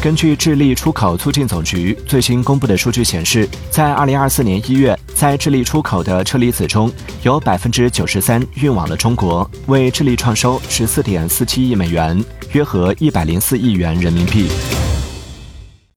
[0.00, 6.90] 根据智利出口促进总局最新公布的数据显示在二零二四年一月在智利出口的车厘子中
[7.24, 14.48] 有百分之九十三运往了中国为智利创收十四点四七亿美元约合一百零四亿元人民币。